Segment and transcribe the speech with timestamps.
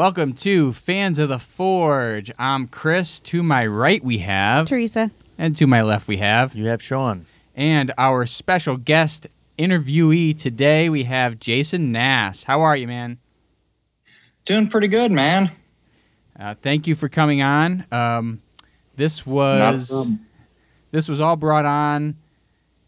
[0.00, 2.32] Welcome to Fans of the Forge.
[2.38, 3.20] I'm Chris.
[3.20, 4.66] To my right, we have.
[4.66, 5.10] Teresa.
[5.36, 6.54] And to my left, we have.
[6.54, 7.26] You have Sean.
[7.54, 9.26] And our special guest
[9.58, 12.44] interviewee today, we have Jason Nass.
[12.44, 13.18] How are you, man?
[14.46, 15.50] Doing pretty good, man.
[16.38, 17.84] Uh, thank you for coming on.
[17.92, 18.40] Um,
[18.96, 19.92] this was
[20.92, 22.16] this was all brought on.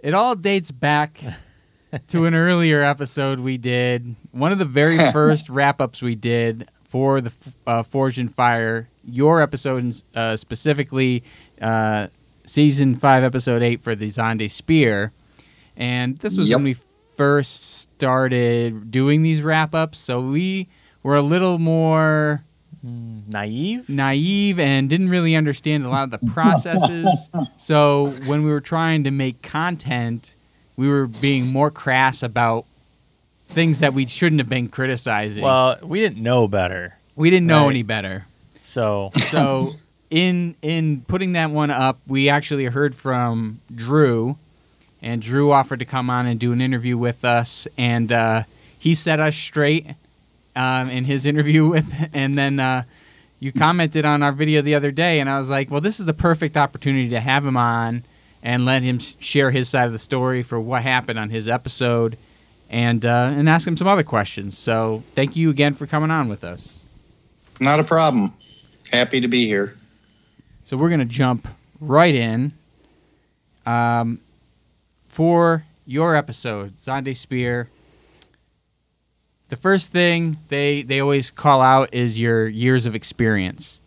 [0.01, 1.23] It all dates back
[2.09, 4.17] to an earlier episode we did.
[4.31, 7.33] One of the very first wrap ups we did for the
[7.67, 8.87] uh, Forged in Fire.
[9.03, 11.25] Your episode uh, specifically,
[11.61, 12.09] uh,
[12.45, 15.11] season five, episode eight for the Zonde Spear,
[15.75, 16.57] and this was Yep.
[16.59, 16.77] when we
[17.17, 19.97] first started doing these wrap ups.
[19.99, 20.69] So we
[21.03, 22.45] were a little more
[22.83, 23.89] Naive?
[23.89, 27.31] naive and didn't really understand a lot of the processes.
[27.57, 30.35] so when we were trying to make content,
[30.77, 32.67] we were being more crass about
[33.47, 35.43] things that we shouldn't have been criticizing.
[35.43, 36.97] Well, we didn't know better.
[37.17, 37.71] we didn't know right.
[37.71, 38.27] any better.
[38.61, 39.75] So, So
[40.11, 44.37] in in putting that one up, we actually heard from Drew,
[45.01, 48.45] and Drew offered to come on and do an interview with us, and uh,
[48.79, 49.87] he set us straight
[50.57, 52.61] um, in his interview with, and then.
[52.61, 52.85] Uh,
[53.41, 56.07] you commented on our video the other day, and I was like, "Well, this is
[56.07, 58.05] the perfect opportunity to have him on
[58.43, 62.19] and let him share his side of the story for what happened on his episode,
[62.73, 66.29] and uh, and ask him some other questions." So, thank you again for coming on
[66.29, 66.81] with us.
[67.61, 68.33] Not a problem.
[68.91, 69.69] Happy to be here.
[70.65, 71.47] So we're gonna jump
[71.81, 72.53] right in.
[73.65, 74.21] Um,
[75.05, 77.69] for your episode, Zonde Spear.
[79.51, 83.81] The first thing they they always call out is your years of experience,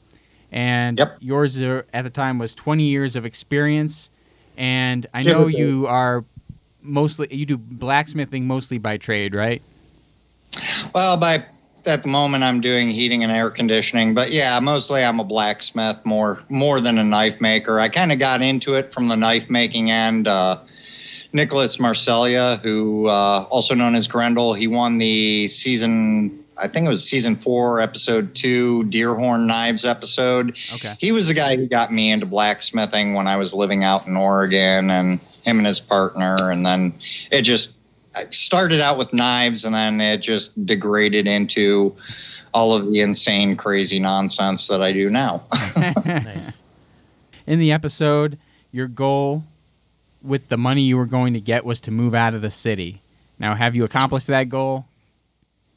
[0.51, 1.17] and Yep.
[1.19, 4.11] yours are, at the time was twenty years of experience,
[4.55, 6.23] and I know you are
[6.85, 9.61] mostly you do blacksmithing mostly by trade, right?
[10.93, 11.43] Well, by
[11.85, 16.05] at the moment I'm doing heating and air conditioning, but yeah, mostly I'm a blacksmith
[16.05, 17.79] more more than a knife maker.
[17.79, 20.27] I kind of got into it from the knife making end.
[20.27, 20.57] Uh,
[21.33, 26.31] Nicholas Marcellia, who uh, also known as Grendel, he won the season.
[26.57, 30.51] I think it was season four, episode two, Deerhorn Knives episode.
[30.75, 30.95] Okay.
[30.97, 34.15] He was the guy who got me into blacksmithing when I was living out in
[34.15, 36.51] Oregon, and him and his partner.
[36.51, 36.91] And then
[37.31, 41.93] it just started out with knives, and then it just degraded into
[42.53, 45.43] all of the insane, crazy nonsense that I do now.
[46.05, 46.61] nice.
[47.45, 48.37] in the episode,
[48.71, 49.43] your goal
[50.21, 53.01] with the money you were going to get was to move out of the city.
[53.37, 54.85] Now, have you accomplished that goal?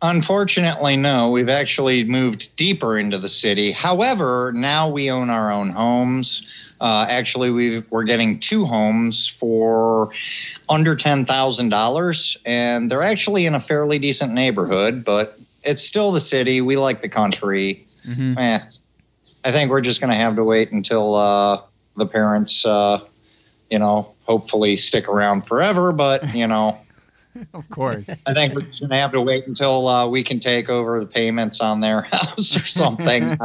[0.00, 1.30] Unfortunately, no.
[1.30, 3.72] We've actually moved deeper into the city.
[3.72, 6.67] However, now we own our own homes.
[6.81, 10.09] Uh, actually, we've, we're getting two homes for
[10.69, 15.03] under ten thousand dollars, and they're actually in a fairly decent neighborhood.
[15.05, 15.27] But
[15.65, 16.61] it's still the city.
[16.61, 17.75] We like the country.
[18.06, 18.39] Mm-hmm.
[18.39, 18.59] Eh,
[19.44, 21.59] I think we're just going to have to wait until uh,
[21.97, 22.99] the parents, uh,
[23.71, 25.93] you know, hopefully stick around forever.
[25.93, 26.77] But you know.
[27.55, 28.09] Of course.
[28.27, 30.99] I think we're just going to have to wait until uh, we can take over
[30.99, 33.37] the payments on their house or something.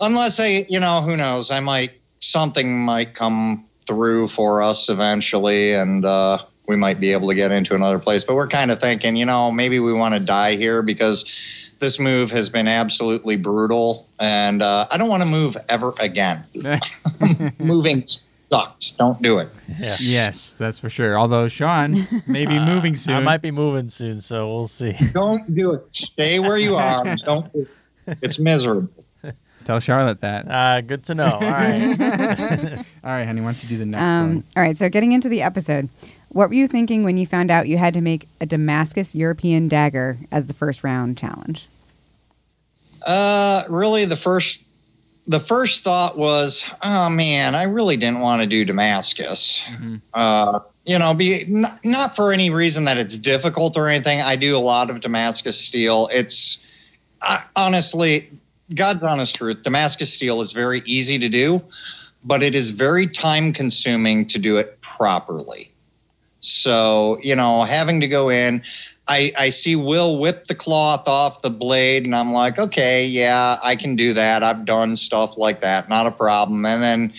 [0.00, 0.18] I don't know.
[0.18, 1.50] Unless I, you know, who knows?
[1.50, 6.38] I might, something might come through for us eventually and uh,
[6.68, 8.24] we might be able to get into another place.
[8.24, 12.00] But we're kind of thinking, you know, maybe we want to die here because this
[12.00, 16.38] move has been absolutely brutal and uh, I don't want to move ever again.
[17.60, 18.92] Moving sucks.
[18.92, 19.48] Don't do it.
[19.80, 19.96] Yeah.
[20.00, 21.18] yes, that's for sure.
[21.18, 23.14] Although Sean may be moving soon.
[23.14, 24.92] I might be moving soon, so we'll see.
[25.12, 25.82] Don't do it.
[25.92, 27.16] Stay where you are.
[27.16, 27.52] Don't.
[27.52, 27.66] do
[28.06, 28.18] it.
[28.22, 28.88] It's miserable.
[29.64, 30.50] Tell Charlotte that.
[30.50, 31.30] Uh, good to know.
[31.32, 31.98] All right.
[33.04, 34.44] All right, honey, why don't you do the next Um, one?
[34.56, 35.88] all right, so getting into the episode,
[36.28, 39.68] what were you thinking when you found out you had to make a Damascus European
[39.68, 41.68] dagger as the first round challenge?
[43.06, 44.62] Uh, really, the first
[45.30, 49.62] the first thought was, oh man, I really didn't want to do Damascus.
[49.80, 50.00] Mhm.
[50.12, 54.20] Uh, you know, be n- not for any reason that it's difficult or anything.
[54.20, 56.10] I do a lot of Damascus steel.
[56.12, 56.60] It's
[57.22, 58.28] I, honestly,
[58.72, 59.62] God's honest truth.
[59.62, 61.60] Damascus steel is very easy to do,
[62.24, 65.70] but it is very time consuming to do it properly.
[66.40, 68.62] So, you know, having to go in,
[69.06, 73.58] I, I see Wil whip the cloth off the blade, and I'm like, okay, yeah,
[73.62, 74.42] I can do that.
[74.42, 76.64] I've done stuff like that, not a problem.
[76.64, 77.10] And then,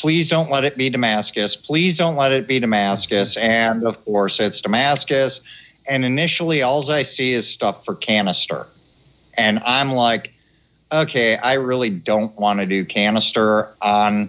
[0.00, 1.54] please don't let it be Damascus.
[1.54, 3.36] Please don't let it be Damascus.
[3.36, 5.84] And of course, it's Damascus.
[5.88, 8.62] And initially, all I see is stuff for canister.
[9.38, 10.30] And I'm like,
[10.92, 14.26] okay, I really don't want to do canister on,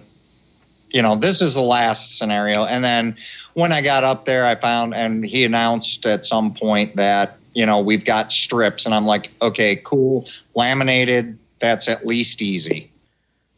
[0.90, 2.64] you know, this is the last scenario.
[2.64, 3.16] And then
[3.54, 7.66] when I got up there, I found, and he announced at some point that you
[7.66, 8.86] know, we've got strips.
[8.86, 10.26] And I'm like, okay, cool.
[10.54, 12.90] Laminated, that's at least easy.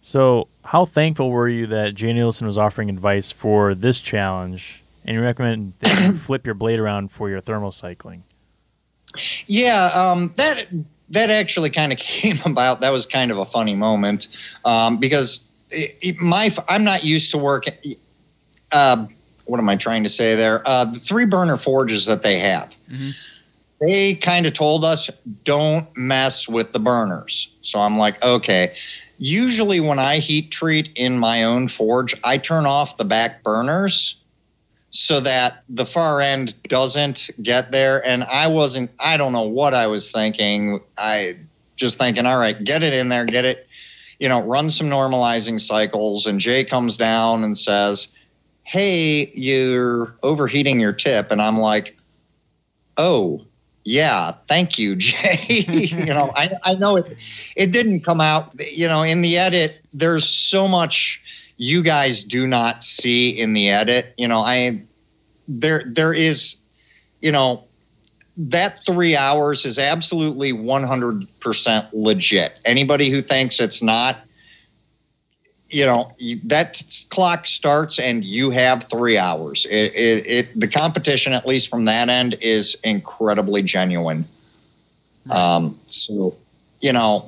[0.03, 5.15] So, how thankful were you that Jay Neilson was offering advice for this challenge, and
[5.15, 8.25] you recommend that you flip your blade around for your thermal cycling?
[9.47, 10.67] Yeah, um, that
[11.11, 12.81] that actually kind of came about.
[12.81, 14.27] That was kind of a funny moment
[14.65, 17.65] um, because it, it- my I'm not used to work.
[18.73, 19.07] Uh,
[19.47, 20.63] what am I trying to say there?
[20.67, 22.75] Uh, the three burner forges that they have,
[23.81, 25.09] they kind of told us
[25.45, 27.59] don't mess with the burners.
[27.63, 28.75] So I'm like, okay.
[29.19, 34.24] Usually, when I heat treat in my own forge, I turn off the back burners
[34.95, 38.01] so that the far end doesn't get there.
[38.07, 40.79] And I wasn't, I don't know what I was thinking.
[40.97, 41.33] I
[41.75, 43.67] just thinking, all right, get it in there, get it,
[44.21, 46.27] you know, run some normalizing cycles.
[46.27, 48.17] And Jay comes down and says,
[48.63, 51.33] Hey, you're overheating your tip.
[51.33, 51.97] And I'm like,
[52.97, 53.41] Oh,
[53.83, 55.65] yeah, thank you, Jay.
[55.67, 57.17] you know, I, I know it
[57.57, 61.21] it didn't come out, you know, in the edit, there's so much
[61.57, 64.15] you guys do not see in the edit.
[64.17, 64.81] You know, I
[65.49, 67.57] there there is, you know,
[68.51, 72.61] that three hours is absolutely 100% legit.
[72.67, 74.17] Anybody who thinks it's not,
[75.69, 76.09] you know,
[76.47, 79.67] that clock starts and you have three hours.
[79.67, 84.25] It, it, it the competition, at least from that end, is incredibly genuine.
[85.31, 86.35] Um, so,
[86.81, 87.25] you know,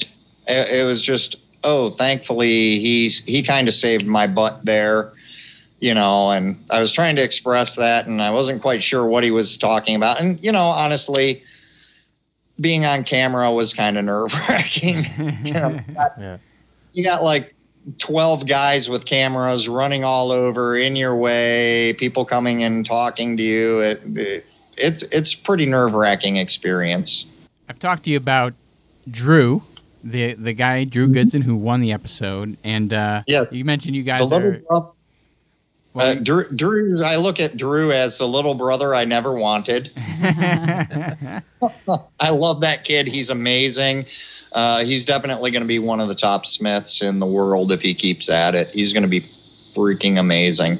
[0.48, 5.12] it, it was just oh, thankfully he's he kind of saved my butt there,
[5.80, 6.30] you know.
[6.30, 9.58] And I was trying to express that, and I wasn't quite sure what he was
[9.58, 10.20] talking about.
[10.20, 11.42] And you know, honestly,
[12.60, 15.04] being on camera was kind of nerve wracking.
[15.44, 16.38] you know, you got, Yeah.
[16.94, 17.52] you got like.
[17.98, 23.42] 12 guys with cameras running all over in your way people coming and talking to
[23.44, 24.42] you it, it,
[24.76, 28.54] it's it's pretty nerve-wracking experience I've talked to you about
[29.08, 29.62] Drew,
[30.04, 33.52] the the guy Drew Goodson who won the episode, and uh, Yes.
[33.52, 34.62] you mentioned you guys the little are.
[34.68, 34.96] well,
[35.96, 39.90] uh, Drew, Drew, I look at Drew as the little brother I never wanted.
[42.20, 43.06] I love that kid.
[43.06, 44.02] He's amazing.
[44.54, 47.82] Uh, he's definitely going to be one of the top smiths in the world if
[47.82, 48.68] he keeps at it.
[48.68, 50.76] He's going to be freaking amazing.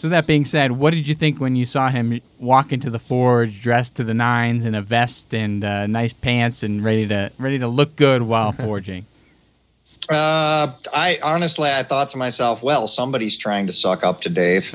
[0.00, 2.98] So that being said, what did you think when you saw him walk into the
[2.98, 7.30] forge dressed to the nines in a vest and uh, nice pants and ready to
[7.36, 9.04] ready to look good while forging?
[10.08, 14.72] Uh, I honestly, I thought to myself, well, somebody's trying to suck up to Dave.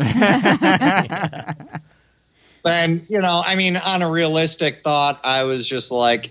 [2.63, 6.27] and you know, I mean, on a realistic thought, I was just like,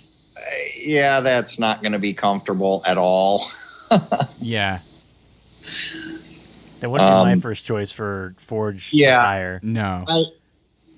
[0.80, 3.44] yeah, that's not going to be comfortable at all.
[4.40, 4.76] yeah,
[6.84, 9.22] That wouldn't be my Um, first choice for Forge Yeah.
[9.22, 9.60] attire.
[9.62, 10.04] no.
[10.06, 10.24] I,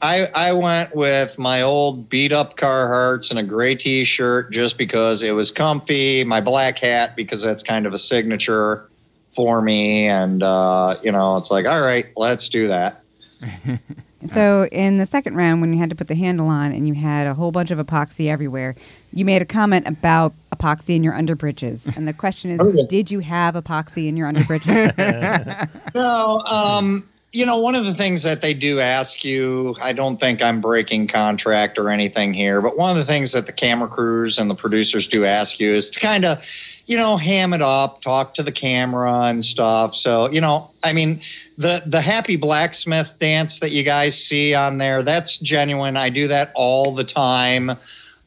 [0.02, 4.78] I I went with my old beat up car Carhartts and a gray T-shirt just
[4.78, 6.24] because it was comfy.
[6.24, 8.88] My black hat because that's kind of a signature
[9.30, 13.00] for me, and uh, you know, it's like, all right, let's do that.
[14.28, 16.94] So in the second round, when you had to put the handle on and you
[16.94, 18.74] had a whole bunch of epoxy everywhere,
[19.12, 22.84] you made a comment about epoxy in your underbridges, and the question is, Oh, yeah.
[22.88, 25.68] did you have epoxy in your underbridges?
[25.94, 27.02] No, um,
[27.32, 30.60] you know, one of the things that they do ask you, I don't think I'm
[30.60, 34.50] breaking contract or anything here, but one of the things that the camera crews and
[34.50, 36.42] the producers do ask you is to kind of,
[36.86, 39.94] you know, ham it up, talk to the camera and stuff.
[39.94, 41.18] So, you know, I mean,
[41.56, 45.96] the the happy blacksmith dance that you guys see on there, that's genuine.
[45.96, 47.70] I do that all the time.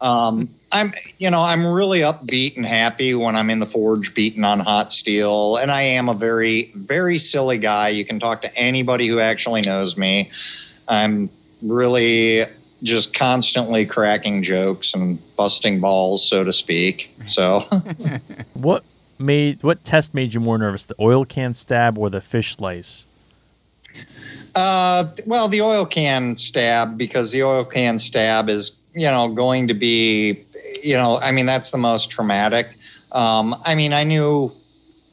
[0.02, 4.44] Um, I'm, you know, I'm really upbeat and happy when I'm in the forge beating
[4.44, 7.90] on hot steel, and I am a very, very silly guy.
[7.90, 10.30] You can talk to anybody who actually knows me.
[10.88, 11.28] I'm
[11.68, 12.46] really
[12.84, 17.10] just constantly cracking jokes and busting balls, so to speak.
[17.26, 17.60] So,
[18.54, 18.84] What
[19.18, 23.06] made what test made you more nervous, the oil can stab or the fish slice?
[24.56, 29.68] Uh, well, the oil can stab because the oil can stab is, you know, going
[29.68, 30.36] to be,
[30.84, 32.66] you know, I mean, that's the most traumatic.
[33.14, 34.50] Um, I mean, I knew,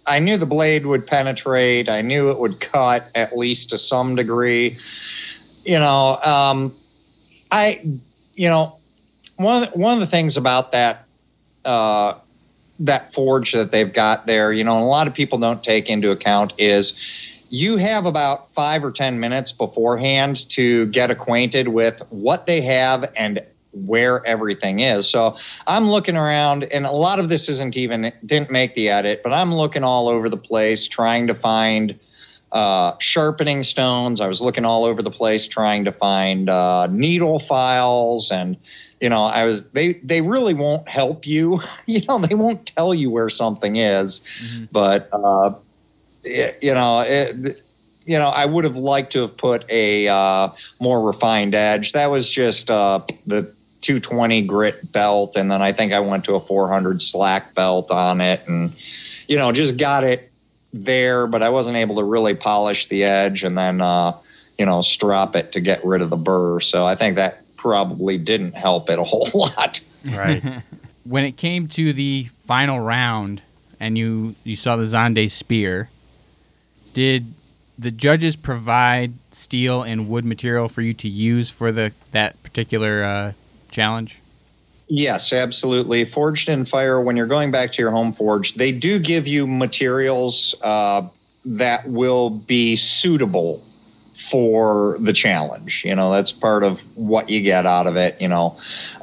[0.09, 1.88] I knew the blade would penetrate.
[1.88, 4.71] I knew it would cut at least to some degree.
[5.64, 6.71] You know, um,
[7.52, 7.80] I,
[8.35, 8.73] you know,
[9.38, 11.04] one of the, one of the things about that,
[11.64, 12.14] uh,
[12.80, 16.11] that forge that they've got there, you know, a lot of people don't take into
[16.11, 22.47] account is you have about five or 10 minutes beforehand to get acquainted with what
[22.47, 23.41] they have and
[23.73, 25.09] where everything is.
[25.09, 25.37] So
[25.67, 29.33] I'm looking around, and a lot of this isn't even, didn't make the edit, but
[29.33, 31.99] I'm looking all over the place trying to find
[32.53, 34.21] uh, sharpening stones.
[34.21, 38.57] I was looking all over the place trying to find uh, needle files and
[39.00, 41.61] you know, I was they they really won't help you.
[41.87, 44.25] you know, they won't tell you where something is,
[44.73, 45.53] but uh,
[46.26, 47.35] you know, it,
[48.06, 50.49] you know, I would have liked to have put a uh,
[50.80, 51.92] more refined edge.
[51.92, 53.42] That was just uh, the
[53.83, 58.21] 220 grit belt, and then I think I went to a 400 slack belt on
[58.21, 58.71] it, and
[59.28, 60.21] you know, just got it
[60.73, 64.12] there, but I wasn't able to really polish the edge, and then uh,
[64.59, 66.61] you know, strop it to get rid of the burr.
[66.61, 69.80] So I think that probably didn't help it a whole lot.
[70.14, 70.42] Right.
[71.04, 73.42] when it came to the final round
[73.78, 75.88] and you you saw the Zonde spear,
[76.97, 77.26] did
[77.79, 83.05] the judges provide steel and wood material for you to use for the that particular
[83.05, 83.33] uh,
[83.71, 84.19] challenge?
[84.88, 86.07] Yes, absolutely.
[86.07, 89.47] Forged in Fire, when you're going back to your home forge, they do give you
[89.47, 91.03] materials uh,
[91.59, 93.59] that will be suitable
[94.31, 95.83] for the challenge.
[95.85, 98.19] You know, that's part of what you get out of it.
[98.23, 98.53] You know,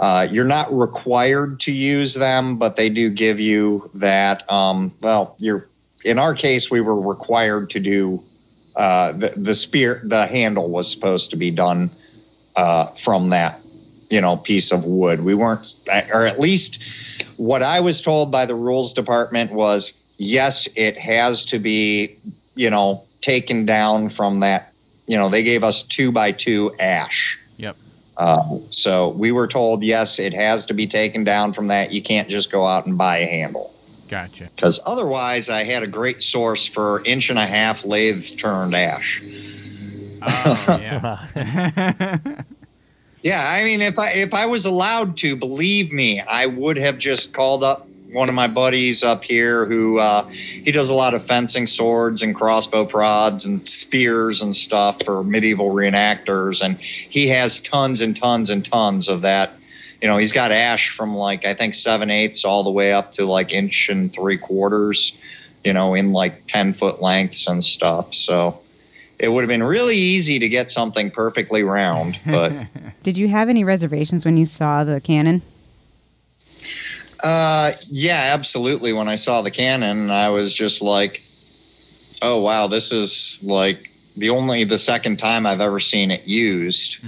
[0.01, 4.51] uh, you're not required to use them, but they do give you that.
[4.51, 5.61] Um, well, you're
[6.03, 8.17] in our case, we were required to do
[8.77, 10.01] uh, the the spear.
[10.03, 11.89] The handle was supposed to be done
[12.57, 13.59] uh, from that
[14.09, 15.23] you know piece of wood.
[15.23, 15.65] We weren't,
[16.13, 21.45] or at least what I was told by the rules department was yes, it has
[21.45, 22.09] to be
[22.55, 24.69] you know taken down from that.
[25.07, 27.37] You know, they gave us two by two ash.
[27.57, 27.75] Yep.
[28.17, 31.91] Uh, so we were told yes, it has to be taken down from that.
[31.91, 33.65] You can't just go out and buy a handle
[34.13, 34.45] Gotcha.
[34.55, 39.21] because otherwise, I had a great source for inch and a half lathe turned ash.
[40.25, 42.43] Oh, yeah.
[43.23, 46.97] Yeah, I mean, if I if I was allowed to, believe me, I would have
[46.99, 51.13] just called up one of my buddies up here who uh, he does a lot
[51.13, 57.29] of fencing swords and crossbow prods and spears and stuff for medieval reenactors, and he
[57.29, 59.53] has tons and tons and tons of that.
[60.03, 63.13] You know, he's got ash from like I think seven eighths all the way up
[63.13, 65.17] to like inch and three quarters.
[65.63, 68.13] You know, in like ten foot lengths and stuff.
[68.13, 68.53] So
[69.17, 72.51] it would have been really easy to get something perfectly round, but.
[73.03, 75.41] Did you have any reservations when you saw the cannon?
[77.23, 78.91] Uh, yeah, absolutely.
[78.91, 81.11] When I saw the cannon, I was just like,
[82.21, 83.77] "Oh wow, this is like
[84.17, 87.05] the only the second time I've ever seen it used."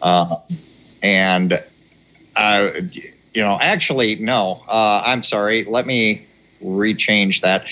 [0.00, 0.32] Uh,
[1.02, 1.58] and
[2.36, 2.70] I,
[3.32, 4.60] you know, actually, no.
[4.68, 5.64] Uh, I'm sorry.
[5.64, 6.16] Let me
[6.64, 7.62] rechange that.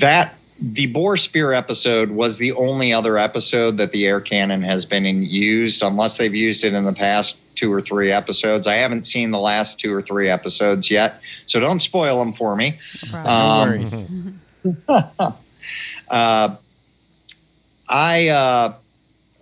[0.00, 0.34] That
[0.74, 5.06] the boar spear episode was the only other episode that the air cannon has been
[5.06, 8.66] in, used, unless they've used it in the past two or three episodes.
[8.66, 12.56] I haven't seen the last two or three episodes yet, so don't spoil them for
[12.56, 12.72] me.
[13.12, 13.94] no Um, worries.
[16.10, 16.48] Uh,
[17.90, 18.72] I uh,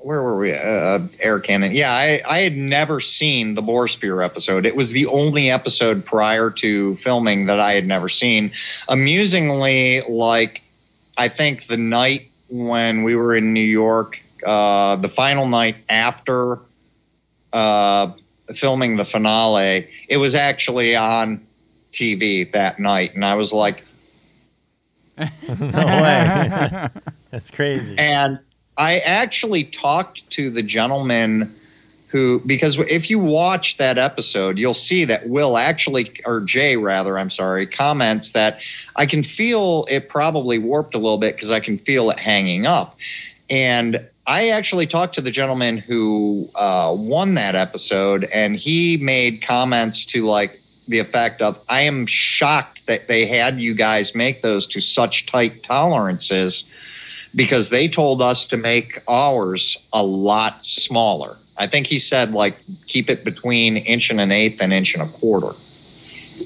[0.06, 0.52] where were we?
[0.52, 1.72] Uh, air cannon.
[1.72, 4.64] Yeah, I, I had never seen the boar spear episode.
[4.64, 8.50] It was the only episode prior to filming that I had never seen.
[8.88, 10.62] Amusingly, like
[11.18, 16.58] I think the night when we were in New York, uh, the final night after
[17.52, 18.12] uh,
[18.54, 21.38] filming the finale, it was actually on
[21.90, 23.82] TV that night, and I was like,
[25.18, 25.24] no
[25.58, 26.88] way.
[27.30, 27.96] That's crazy.
[27.98, 28.38] And
[28.76, 31.44] I actually talked to the gentleman
[32.12, 37.18] who, because if you watch that episode, you'll see that Wil actually, or Jay rather,
[37.18, 38.60] I'm sorry, comments that
[38.94, 42.66] I can feel it probably warped a little bit because I can feel it hanging
[42.66, 42.96] up.
[43.50, 49.42] And I actually talked to the gentleman who uh, won that episode, and he made
[49.46, 50.50] comments to like
[50.88, 55.26] the effect of, I am shocked that they had you guys make those to such
[55.26, 56.72] tight tolerances
[57.34, 61.36] because they told us to make ours a lot smaller.
[61.58, 62.56] I think he said like
[62.86, 65.52] keep it between inch and an eighth and inch and a quarter,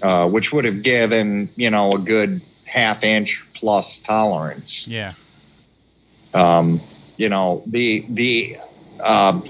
[0.05, 4.87] uh, which would have given you know a good half inch plus tolerance.
[4.87, 5.13] yeah.
[6.33, 6.79] Um,
[7.17, 8.57] you know the the
[9.05, 9.43] um,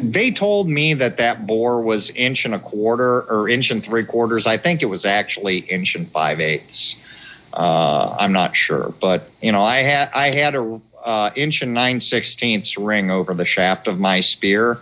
[0.00, 4.04] they told me that that bore was inch and a quarter or inch and three
[4.04, 4.46] quarters.
[4.46, 7.07] I think it was actually inch and five eighths.
[7.58, 11.74] Uh, I'm not sure, but you know, I had I had a uh, inch and
[11.74, 14.76] nine sixteenths ring over the shaft of my spear,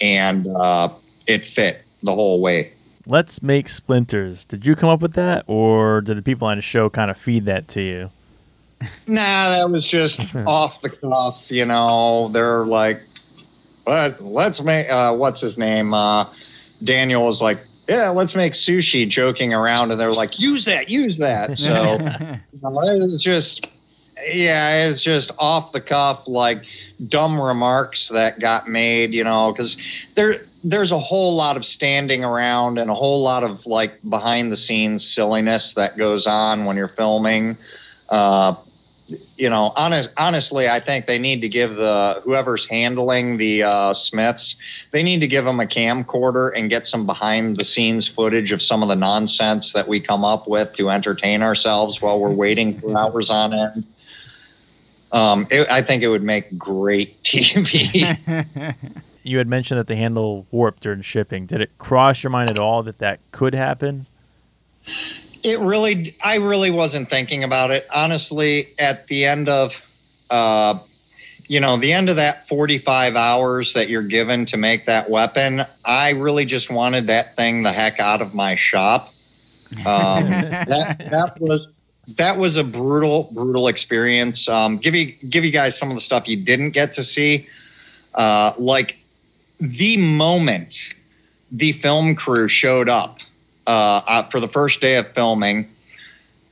[0.00, 0.88] and uh,
[1.26, 2.66] it fit the whole way.
[3.06, 4.44] Let's make splinters.
[4.44, 7.18] Did you come up with that, or did the people on the show kind of
[7.18, 8.10] feed that to you?
[9.06, 11.50] Nah, that was just off the cuff.
[11.50, 12.96] You know, they're like,
[13.86, 16.24] "But let's make uh, what's his name?" Uh,
[16.84, 17.58] Daniel was like,
[17.88, 22.60] "Yeah, let's make sushi," joking around, and they're like, "Use that, use that." So you
[22.62, 23.66] know, it was just
[24.32, 26.64] yeah, it's just off the cuff, like
[27.08, 30.34] dumb remarks that got made, you know, because there
[30.64, 34.56] there's a whole lot of standing around and a whole lot of like behind the
[34.56, 37.54] scenes silliness that goes on when you're filming.
[38.10, 38.54] Uh,
[39.38, 43.92] you know, honest, honestly, I think they need to give the whoever's handling the uh,
[43.92, 48.52] Smiths, they need to give them a camcorder and get some behind the scenes footage
[48.52, 52.36] of some of the nonsense that we come up with to entertain ourselves while we're
[52.36, 53.84] waiting for hours on end.
[55.14, 58.06] Um, it, I think it would make great TV.
[59.24, 61.46] You had mentioned that the handle warped during shipping.
[61.46, 64.04] Did it cross your mind at all that that could happen?
[65.44, 67.86] It really, I really wasn't thinking about it.
[67.92, 69.72] Honestly, at the end of,
[70.30, 70.78] uh,
[71.48, 75.62] you know, the end of that 45 hours that you're given to make that weapon,
[75.86, 79.02] I really just wanted that thing the heck out of my shop.
[79.86, 80.24] Um,
[80.66, 81.70] that, that was
[82.18, 84.48] that was a brutal, brutal experience.
[84.48, 87.44] Um, give you give you guys some of the stuff you didn't get to see.
[88.14, 88.96] Uh, like
[89.60, 90.74] the moment
[91.54, 93.18] the film crew showed up
[93.66, 95.64] uh, for the first day of filming,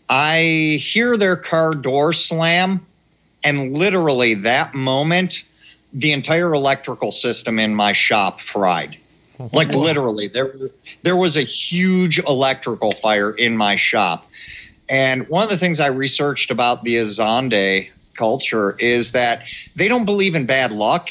[0.09, 2.81] I hear their car door slam,
[3.45, 5.43] and literally that moment,
[5.95, 8.97] the entire electrical system in my shop fried.
[9.53, 10.53] Like literally, there
[11.03, 14.25] there was a huge electrical fire in my shop.
[14.91, 19.43] And one of the things I researched about the Azande culture is that
[19.77, 21.09] they don't believe in bad luck.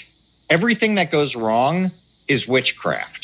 [0.52, 1.86] Everything that goes wrong
[2.28, 3.19] is witchcraft.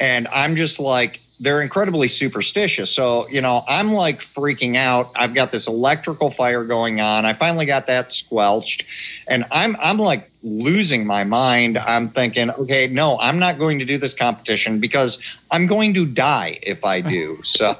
[0.00, 2.94] And I'm just like, they're incredibly superstitious.
[2.94, 5.06] So, you know, I'm like freaking out.
[5.16, 7.24] I've got this electrical fire going on.
[7.24, 8.84] I finally got that squelched.
[9.28, 11.78] And I'm I'm like losing my mind.
[11.78, 16.06] I'm thinking, okay, no, I'm not going to do this competition because I'm going to
[16.06, 17.38] die if I do.
[17.44, 17.76] So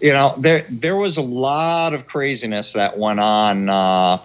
[0.00, 4.18] you know, there there was a lot of craziness that went on uh,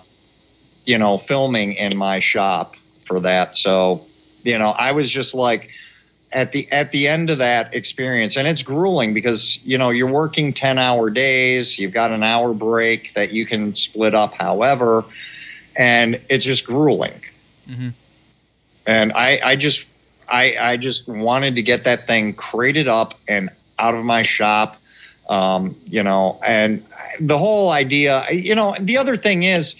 [0.85, 2.75] you know, filming in my shop
[3.05, 3.55] for that.
[3.55, 3.99] So,
[4.43, 5.69] you know, I was just like
[6.33, 10.11] at the at the end of that experience and it's grueling because you know you're
[10.11, 15.03] working 10 hour days you've got an hour break that you can split up however
[15.77, 17.21] and it's just grueling
[17.69, 17.93] Mhm.
[18.85, 19.87] and i i just
[20.29, 24.75] i i just wanted to get that thing crated up and out of my shop
[25.29, 26.83] um you know and
[27.21, 29.75] the whole idea you know the other thing is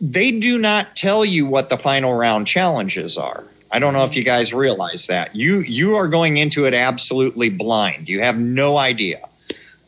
[0.00, 4.14] they do not tell you what the final round challenges are I don't know if
[4.14, 5.34] you guys realize that.
[5.34, 8.08] You you are going into it absolutely blind.
[8.08, 9.18] You have no idea.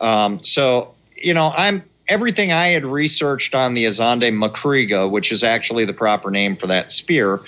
[0.01, 5.43] Um, so you know, I'm everything I had researched on the Azande Makriga, which is
[5.43, 7.41] actually the proper name for that spear,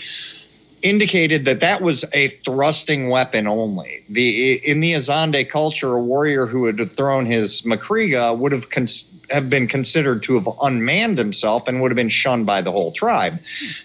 [0.82, 3.98] indicated that that was a thrusting weapon only.
[4.10, 8.64] The in the Azande culture, a warrior who have thrown his Makriga would have
[9.30, 12.92] have been considered to have unmanned himself and would have been shunned by the whole
[12.92, 13.32] tribe.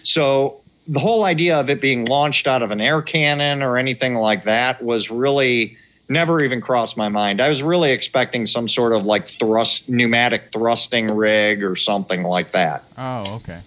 [0.04, 4.16] So the whole idea of it being launched out of an air cannon or anything
[4.16, 5.76] like that was really
[6.08, 7.40] never even crossed my mind.
[7.40, 12.52] I was really expecting some sort of like thrust pneumatic thrusting rig or something like
[12.52, 12.84] that.
[12.98, 13.58] Oh, okay.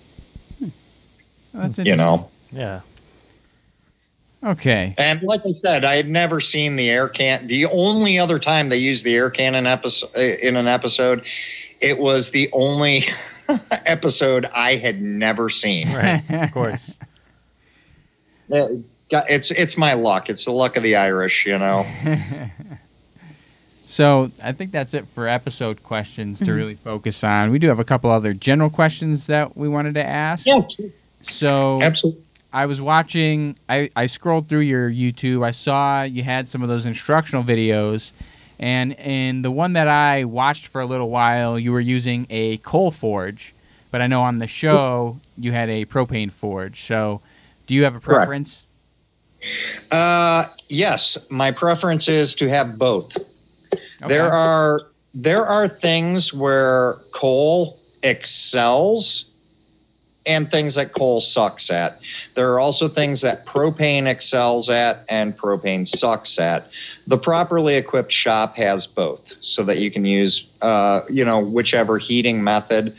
[0.60, 0.68] Hmm.
[1.54, 2.30] Well, that's You know.
[2.52, 2.82] Yeah.
[4.44, 4.94] Okay.
[4.98, 7.48] And like I said, I had never seen the air can.
[7.48, 11.24] The only other time they used the air cannon episode in an episode,
[11.82, 13.06] it was the only
[13.86, 15.88] episode I had never seen.
[15.94, 16.22] Right.
[16.30, 17.00] of course.
[18.50, 20.30] It's it's my luck.
[20.30, 21.84] It's the luck of the Irish, you know.
[23.96, 26.54] So I think that's it for episode questions to mm-hmm.
[26.54, 27.50] really focus on.
[27.52, 30.46] We do have a couple other general questions that we wanted to ask.
[30.46, 30.64] Yeah.
[31.22, 32.22] So absolutely.
[32.54, 33.56] I was watching.
[33.70, 35.46] I, I scrolled through your YouTube.
[35.46, 38.12] I saw you had some of those instructional videos,
[38.60, 42.58] and in the one that I watched for a little while, you were using a
[42.58, 43.54] coal forge,
[43.92, 46.84] but I know on the show you had a propane forge.
[46.84, 47.22] So,
[47.68, 48.66] do you have a preference?
[49.92, 53.14] Uh, yes, my preference is to have both.
[54.08, 54.82] There are
[55.14, 59.32] there are things where coal excels
[60.28, 61.92] and things that coal sucks at.
[62.36, 66.62] There are also things that propane excels at and propane sucks at.
[67.08, 71.98] The properly equipped shop has both, so that you can use, uh, you know, whichever
[71.98, 72.94] heating method.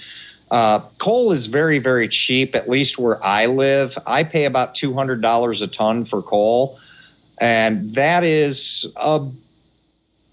[0.53, 3.99] Uh, coal is very, very cheap, at least where I live.
[4.07, 6.79] I pay about $200 a ton for coal,
[7.41, 9.19] and that is a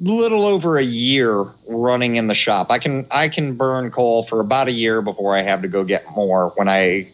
[0.01, 2.67] little over a year running in the shop.
[2.69, 5.83] I can I can burn coal for about a year before I have to go
[5.83, 7.05] get more when I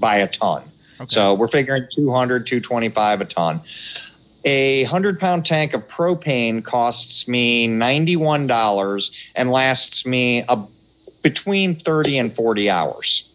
[0.00, 0.60] buy a ton.
[1.08, 3.56] So we're figuring 200, 225 a ton.
[4.46, 10.56] A 100 pound tank of propane costs me $91 and lasts me a,
[11.22, 13.30] between 30 and 40 hours.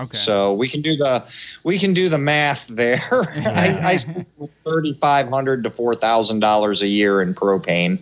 [0.00, 0.16] Okay.
[0.16, 1.28] So we can do the
[1.64, 3.02] we can do the math there.
[3.12, 4.26] I, I spend
[4.64, 7.98] thirty five hundred to four thousand dollars a year in propane.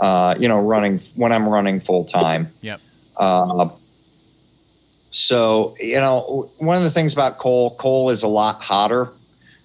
[0.00, 2.46] Uh, you know, running when I'm running full time.
[2.62, 2.80] Yep.
[3.18, 3.68] Uh,
[5.16, 9.06] so you know, one of the things about coal, coal is a lot hotter,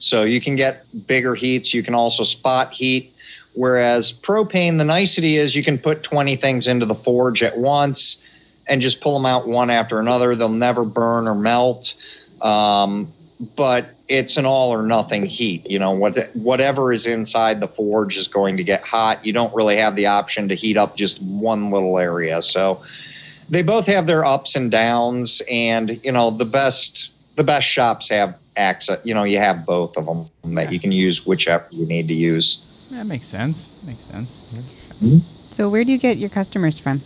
[0.02, 1.74] so you can get bigger heats.
[1.74, 3.06] You can also spot heat.
[3.56, 8.66] Whereas propane, the nicety is you can put 20 things into the forge at once
[8.68, 10.36] and just pull them out one after another.
[10.36, 11.94] They'll never burn or melt.
[12.42, 13.08] Um,
[13.56, 15.70] but it's an all or nothing heat.
[15.70, 19.26] You know, what, whatever is inside the forge is going to get hot.
[19.26, 22.42] You don't really have the option to heat up just one little area.
[22.42, 22.78] So
[23.52, 25.42] they both have their ups and downs.
[25.52, 29.06] And, you know, the best, the best shops have access.
[29.06, 32.14] You know, you have both of them that you can use whichever you need to
[32.14, 32.92] use.
[32.98, 33.88] That makes sense.
[33.88, 35.38] Makes sense.
[35.56, 37.00] So where do you get your customers from?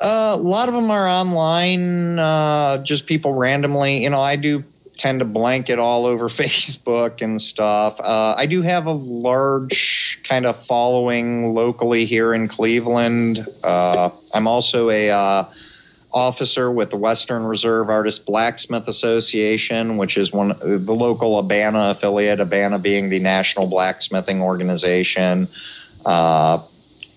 [0.00, 4.02] Uh, a lot of them are online, uh, just people randomly.
[4.02, 4.64] You know, I do
[4.96, 8.00] tend to blanket all over Facebook and stuff.
[8.00, 13.38] Uh, I do have a large kind of following locally here in Cleveland.
[13.64, 15.42] Uh, I'm also a uh,
[16.12, 22.40] officer with the Western Reserve Artist Blacksmith Association, which is one the local Abana affiliate.
[22.40, 25.46] Abana being the national blacksmithing organization.
[26.06, 26.58] Uh,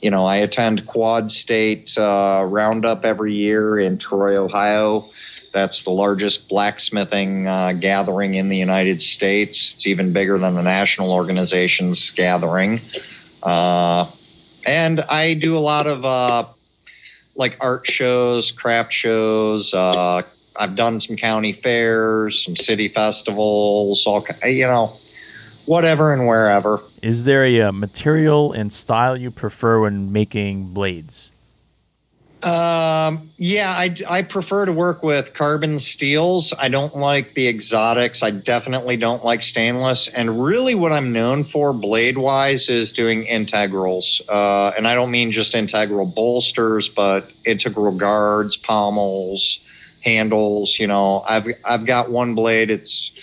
[0.02, 5.06] you know, I attend Quad State uh, Roundup every year in Troy, Ohio.
[5.54, 9.76] That's the largest blacksmithing uh, gathering in the United States.
[9.76, 12.80] It's even bigger than the national organization's gathering.
[13.44, 14.06] Uh,
[14.66, 16.46] and I do a lot of uh,
[17.36, 19.74] like art shows, craft shows.
[19.74, 20.22] Uh,
[20.60, 24.88] I've done some county fairs, some city festivals, all you know,
[25.66, 26.80] whatever and wherever.
[27.02, 31.33] Is there a, uh material and style you prefer when making blades?
[32.44, 36.54] Um, yeah, I, I prefer to work with carbon steels.
[36.60, 38.22] I don't like the exotics.
[38.22, 40.10] I definitely don't like stainless.
[40.10, 44.22] And really, what I'm known for blade wise is doing integrals.
[44.30, 50.78] Uh, and I don't mean just integral bolsters, but integral guards, pommels, handles.
[50.78, 52.70] You know, I've I've got one blade.
[52.70, 53.20] It's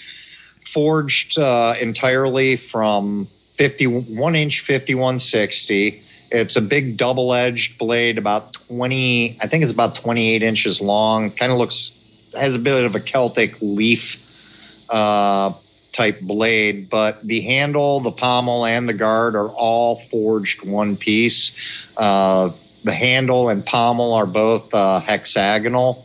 [0.72, 5.90] forged uh, entirely from 51 inch 5160.
[6.33, 11.31] It's a big double edged blade, about 20, I think it's about 28 inches long.
[11.31, 15.53] Kind of looks, has a bit of a Celtic leaf uh,
[15.93, 21.99] type blade, but the handle, the pommel, and the guard are all forged one piece.
[21.99, 22.49] Uh,
[22.85, 26.03] the handle and pommel are both uh, hexagonal.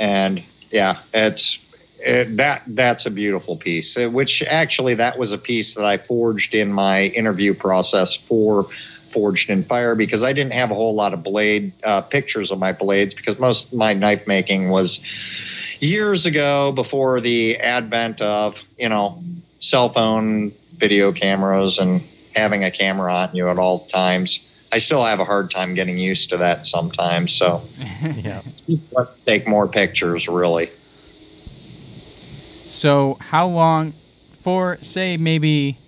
[0.00, 0.38] And
[0.72, 3.96] yeah, it's it, that that's a beautiful piece.
[3.96, 8.64] Which actually, that was a piece that I forged in my interview process for
[9.14, 12.58] Forged in Fire because I didn't have a whole lot of blade uh, pictures of
[12.58, 18.60] my blades because most of my knife making was years ago before the advent of
[18.76, 22.00] you know cell phone video cameras and
[22.36, 24.50] having a camera on you at all times.
[24.74, 27.32] I still have a hard time getting used to that sometimes.
[27.32, 27.46] So
[28.22, 28.40] Yeah.
[28.92, 30.64] let's take more pictures, really.
[32.84, 33.92] So, how long
[34.42, 35.78] for, say, maybe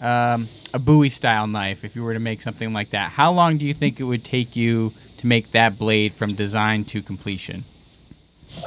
[0.00, 3.58] um, a Bowie style knife, if you were to make something like that, how long
[3.58, 7.64] do you think it would take you to make that blade from design to completion?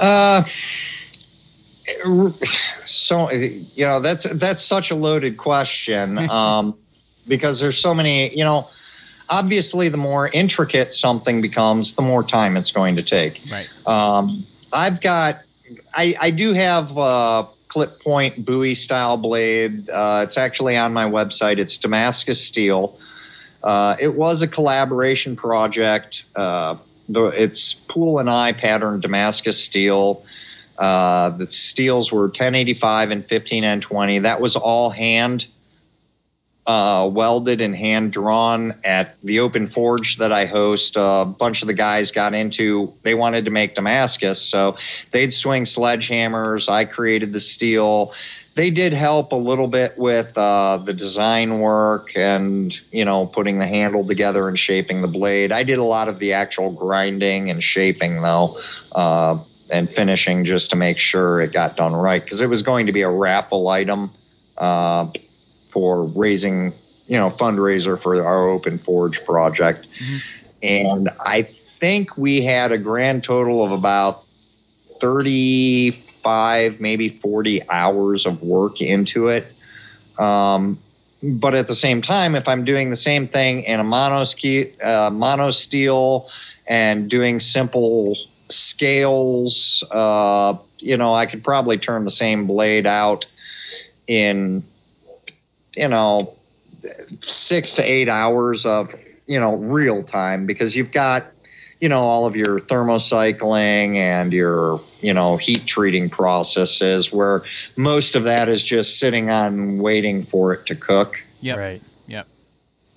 [0.00, 0.42] Uh,
[2.86, 6.76] so you know that's that's such a loaded question um,
[7.28, 8.30] because there's so many.
[8.30, 8.66] You know,
[9.30, 13.38] obviously, the more intricate something becomes, the more time it's going to take.
[13.50, 13.86] Right.
[13.86, 14.36] Um,
[14.72, 15.36] I've got,
[15.94, 19.90] I, I do have a clip point Bowie style blade.
[19.90, 21.58] Uh, it's actually on my website.
[21.58, 22.96] It's Damascus Steel.
[23.62, 26.24] Uh, it was a collaboration project.
[26.34, 26.74] Uh,
[27.10, 30.22] the, it's Pool and I patterned Damascus steel.
[30.78, 34.20] Uh, the steels were 1085 and 15 and 20.
[34.20, 35.46] That was all hand
[36.66, 40.96] uh, welded and hand drawn at the open forge that I host.
[40.96, 44.42] a bunch of the guys got into, they wanted to make Damascus.
[44.42, 44.76] So
[45.12, 46.68] they'd swing sledgehammers.
[46.68, 48.12] I created the steel.
[48.56, 53.58] They did help a little bit with uh, the design work and, you know, putting
[53.58, 55.52] the handle together and shaping the blade.
[55.52, 58.56] I did a lot of the actual grinding and shaping, though.
[58.94, 59.38] Uh,
[59.72, 62.92] and finishing just to make sure it got done right because it was going to
[62.92, 64.08] be a raffle item
[64.58, 65.08] uh,
[65.76, 66.72] for raising,
[67.06, 69.86] you know, fundraiser for our open forge project.
[70.62, 74.12] And I think we had a grand total of about
[75.02, 79.44] 35, maybe 40 hours of work into it.
[80.18, 80.78] Um,
[81.42, 84.64] but at the same time, if I'm doing the same thing in a mono, ski,
[84.82, 86.26] uh, mono steel
[86.66, 89.84] and doing simple scales.
[89.90, 93.26] Uh, you know, I could probably turn the same blade out
[94.06, 94.62] in,
[95.76, 96.32] you know,
[97.22, 98.94] six to eight hours of,
[99.26, 101.24] you know, real time because you've got,
[101.80, 107.42] you know, all of your thermocycling and your, you know, heat treating processes where
[107.76, 111.16] most of that is just sitting on waiting for it to cook.
[111.42, 111.58] Yep.
[111.58, 111.82] Right.
[112.08, 112.26] Yep.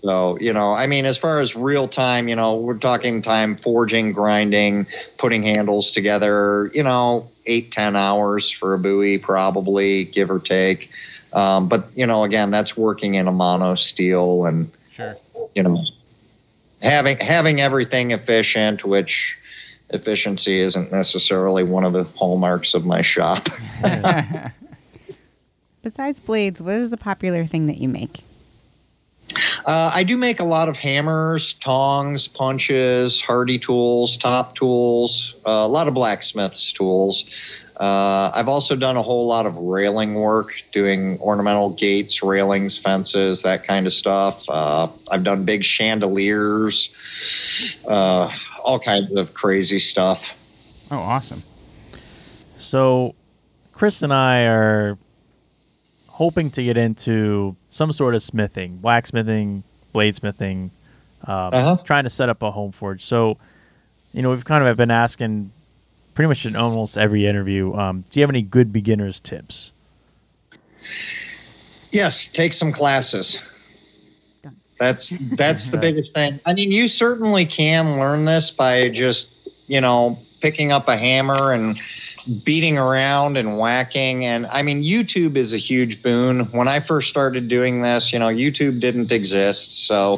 [0.01, 3.55] So, you know, I mean, as far as real time, you know, we're talking time
[3.55, 4.85] forging, grinding,
[5.17, 10.89] putting handles together, you know, eight, ten hours for a Bowie, probably, give or take.
[11.33, 15.13] Um, but, you know, again, that's working in a mono steel and, Sure.
[15.55, 15.81] you know,
[16.81, 19.37] having having everything efficient, which
[19.91, 23.47] efficiency isn't necessarily one of the hallmarks of my shop.
[25.83, 28.21] Besides blades, what is a popular thing that you make?
[29.65, 35.51] Uh, I do make a lot of hammers, tongs, punches, hardy tools, top tools, uh,
[35.51, 37.68] a lot of blacksmith's tools.
[37.79, 43.41] Uh, I've also done a whole lot of railing work, doing ornamental gates, railings, fences,
[43.43, 44.43] that kind of stuff.
[44.49, 48.29] Uh, I've done big chandeliers, uh,
[48.65, 50.21] all kinds of crazy stuff.
[50.91, 51.81] Oh, awesome.
[51.93, 53.13] So,
[53.73, 54.97] Chris and I are
[56.09, 59.63] hoping to get into some sort of smithing, blacksmithing,
[59.95, 60.63] bladesmithing,
[61.27, 61.77] um, Uh-huh.
[61.85, 63.05] trying to set up a home forge.
[63.05, 63.37] So,
[64.13, 65.51] you know, we've kind of been asking
[66.19, 69.71] pretty much in almost every interview um, do you have any good beginner's tips?
[71.93, 73.39] Yes, take some classes.
[74.77, 76.38] That's that's the biggest thing.
[76.45, 81.53] I mean, you certainly can learn this by just, you know, picking up a hammer
[81.53, 81.79] and
[82.45, 86.41] beating around and whacking and I mean, YouTube is a huge boon.
[86.53, 90.17] When I first started doing this, you know, YouTube didn't exist, so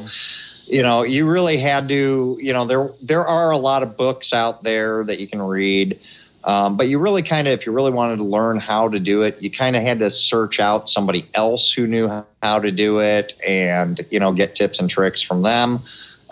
[0.67, 4.33] you know, you really had to, you know, there there are a lot of books
[4.33, 5.97] out there that you can read.
[6.43, 9.21] Um, but you really kind of, if you really wanted to learn how to do
[9.21, 12.09] it, you kind of had to search out somebody else who knew
[12.41, 15.77] how to do it and, you know, get tips and tricks from them.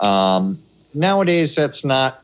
[0.02, 0.56] Um,
[0.96, 2.18] nowadays, that's not,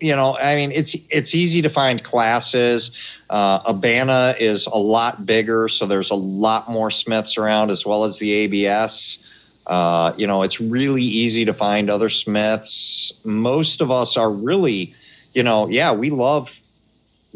[0.00, 2.96] you know, I mean, it's it's easy to find classes.
[3.28, 8.04] Uh, Abana is a lot bigger, so there's a lot more smiths around as well
[8.04, 9.27] as the ABS.
[9.68, 13.24] Uh, you know, it's really easy to find other smiths.
[13.26, 14.88] Most of us are really,
[15.34, 16.54] you know, yeah, we love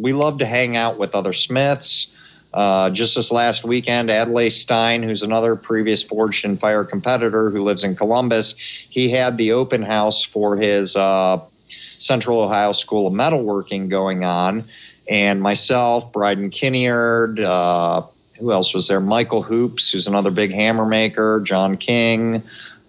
[0.03, 2.51] we love to hang out with other smiths.
[2.55, 7.62] Uh, just this last weekend, Adlai Stein, who's another previous Forged in Fire competitor who
[7.62, 13.14] lives in Columbus, he had the open house for his uh, Central Ohio School of
[13.14, 14.64] Metalworking going on.
[15.11, 18.03] And myself, Bryden Kinneard, uh,
[18.42, 19.00] who else was there?
[19.00, 22.42] Michael Hoops, who's another big hammer maker, John King.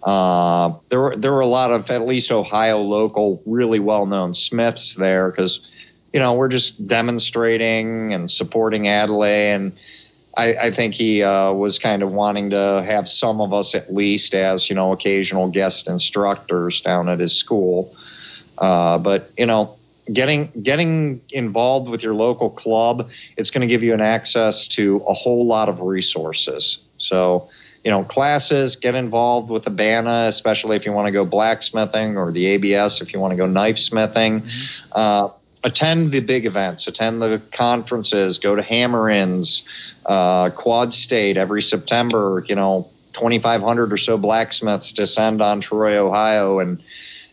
[0.06, 4.34] Uh, there were there were a lot of at least Ohio local, really well known
[4.34, 5.70] smiths there because
[6.14, 9.72] you know we're just demonstrating and supporting Adelaide, and
[10.38, 13.94] I, I think he uh, was kind of wanting to have some of us at
[13.94, 17.86] least as you know occasional guest instructors down at his school.
[18.62, 19.74] Uh, but you know,
[20.12, 23.02] getting getting involved with your local club,
[23.38, 26.94] it's going to give you an access to a whole lot of resources.
[26.98, 27.44] So,
[27.84, 32.32] you know, classes, get involved with Abana, especially if you want to go blacksmithing, or
[32.32, 34.42] the ABS if you want to go knife smithing.
[34.96, 35.30] Uh,
[35.64, 42.44] attend the big events, attend the conferences, go to hammer-ins, uh, Quad State every September.
[42.48, 46.84] You know, 2,500 or so blacksmiths descend on Troy, Ohio, and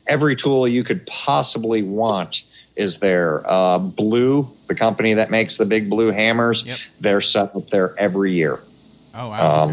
[0.09, 2.43] every tool you could possibly want
[2.81, 3.43] is there.
[3.47, 6.79] Uh, blue, the company that makes the big blue hammers, Yep.
[7.03, 8.57] they're set up there every year.
[9.17, 9.65] Oh, wow.
[9.65, 9.71] Um,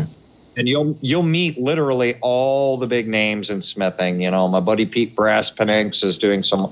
[0.57, 4.19] and you'll you'll meet literally all the big names in smithing.
[4.19, 6.65] You know, my buddy Pete Braspenix is doing some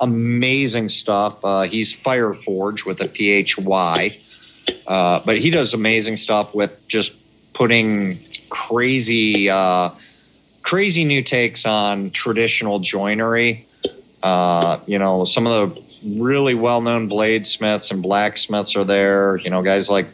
[0.00, 1.44] amazing stuff.
[1.44, 4.10] Uh, he's Fireforge with a PHY,
[4.88, 8.14] uh, but he does amazing stuff with just putting
[8.48, 9.90] crazy uh,
[10.64, 13.64] crazy new takes on traditional joinery.
[14.22, 15.86] Uh, you know, some of the
[16.20, 19.36] really well known bladesmiths and blacksmiths are there.
[19.38, 20.06] You know, guys like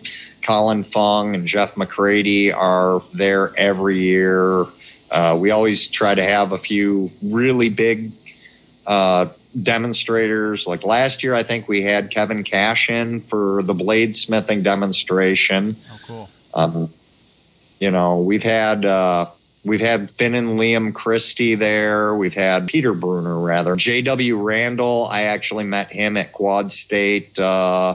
[0.45, 4.65] Colin Fung and Jeff McCready are there every year.
[5.13, 7.99] Uh, we always try to have a few really big
[8.87, 9.27] uh,
[9.63, 10.67] demonstrators.
[10.67, 15.75] Like last year, I think we had Kevin Cashen for the bladesmithing demonstration.
[15.77, 16.29] oh, cool.
[16.55, 16.89] Um,
[17.79, 19.27] you know, we've had uh,
[19.65, 22.17] we've had Finn and Liam Christie there.
[22.17, 23.77] We've had Peter Bruner rather.
[23.77, 24.37] J.W.
[24.37, 25.07] Randall.
[25.11, 27.95] I actually met him at Quad State uh,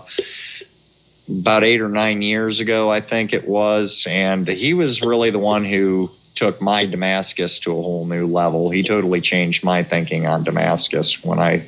[1.30, 5.40] about eight or nine years ago, I think it was, and he was really the
[5.40, 8.70] one who took my Damascus to a whole new level.
[8.70, 11.60] He totally changed my thinking on Damascus when I,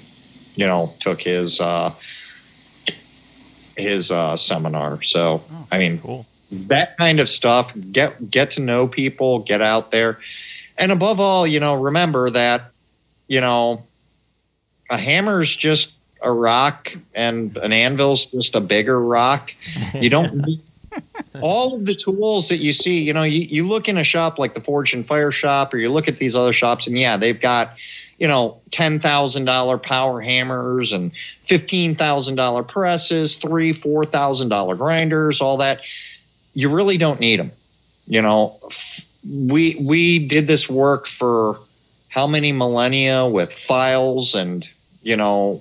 [0.55, 1.89] you know, took his uh,
[3.75, 5.01] his uh, seminar.
[5.01, 6.25] So I mean, Cool.
[6.67, 7.75] That kind of stuff.
[7.91, 9.43] Get get to know people.
[9.43, 10.17] Get out there,
[10.77, 12.63] and above all, you know, remember that
[13.27, 13.83] you know
[14.89, 19.53] a hammer's just a rock, and an anvil's just a bigger rock.
[19.93, 20.45] You don't
[21.41, 23.01] all of the tools that you see.
[23.01, 25.77] You know, you, you look in a shop like the Forged in Fire shop, or
[25.77, 27.69] you look at these other shops, and yeah, they've got
[28.17, 34.49] you know ten thousand dollar power hammers and fifteen thousand dollar presses, three four thousand
[34.49, 35.79] dollar grinders, all that.
[36.59, 37.51] You really don't need them.
[38.07, 38.53] You know,
[39.49, 41.55] we we did this work for
[42.11, 44.67] how many millennia with files and
[45.01, 45.55] you know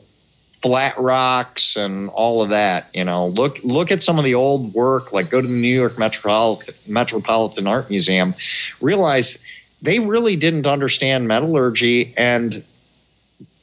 [0.61, 2.91] flat rocks and all of that.
[2.95, 5.69] You know, look look at some of the old work, like go to the New
[5.69, 8.35] York Metropolitan Metropolitan Art Museum,
[8.83, 9.39] realize
[9.83, 12.65] they really didn't understand metallurgy and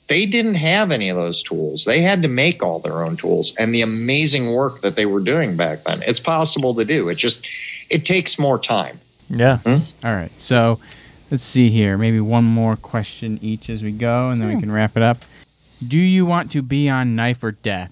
[0.08, 1.86] they didn't have any of those tools.
[1.86, 5.20] They had to make all their own tools and the amazing work that they were
[5.22, 6.04] doing back then.
[6.04, 7.10] It's possible to do.
[7.10, 7.48] It just
[7.90, 8.98] it takes more time.
[9.30, 9.58] Yeah.
[10.04, 10.32] All right.
[10.40, 10.80] So
[11.32, 11.98] let's see here.
[11.98, 15.18] Maybe one more question each as we go, and then we can wrap it up.
[15.90, 17.92] Do you want to be on Knife or Death?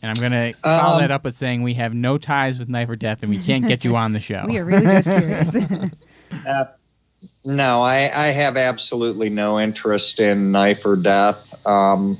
[0.00, 2.68] And I'm going to follow Um, that up with saying we have no ties with
[2.68, 4.44] Knife or Death, and we can't get you on the show.
[4.48, 5.56] We are really just curious.
[7.44, 11.66] No, I, I have absolutely no interest in knife or death.
[11.66, 12.14] Um,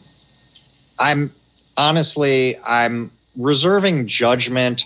[0.99, 1.29] I'm
[1.77, 3.09] honestly, I'm
[3.41, 4.83] reserving judgment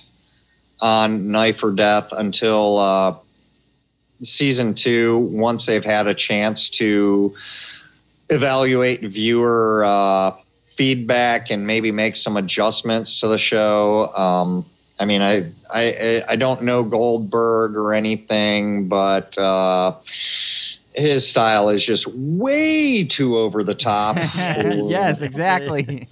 [0.83, 3.14] on knife or death until uh,
[4.22, 7.31] season two, once they've had a chance to
[8.29, 10.31] evaluate viewer uh,
[10.77, 14.07] feedback and maybe make some adjustments to the show.
[14.16, 14.62] Um,
[15.03, 15.43] I mean, I,
[15.75, 19.91] I I don't know Goldberg or anything, but uh,
[20.95, 24.17] his style is just way too over the top.
[24.87, 26.07] yes, exactly.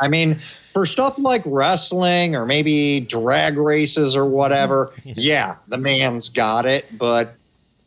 [0.00, 0.40] I mean,
[0.72, 6.84] for stuff like wrestling or maybe drag races or whatever, yeah, the man's got it.
[6.98, 7.28] But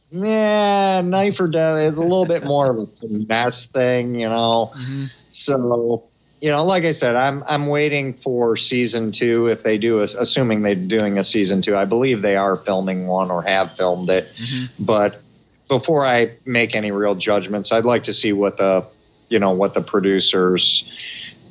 [0.10, 4.72] yeah, knife or death is a little bit more of a finesse thing, you know.
[4.74, 5.12] Mhm.
[5.32, 6.09] So,
[6.42, 10.62] you know, like I said, I'm I'm waiting for season two if they do, assuming
[10.62, 11.76] they're doing a season two.
[11.76, 14.86] I believe they are filming one or have filmed it, Mhm.
[14.86, 15.20] but
[15.68, 18.84] before I make any real judgments, I'd like to see what the,
[19.30, 20.98] you know, what the producers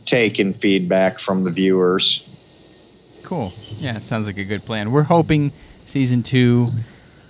[0.06, 2.24] take in feedback from the viewers.
[3.26, 3.52] Cool.
[3.80, 4.90] Yeah, it sounds like a good plan.
[4.90, 6.66] We're hoping season two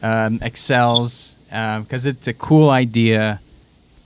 [0.03, 3.40] um, excels because it's a cool idea.